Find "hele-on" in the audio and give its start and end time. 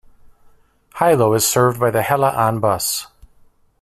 2.01-2.59